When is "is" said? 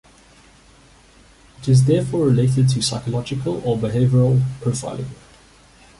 1.67-1.85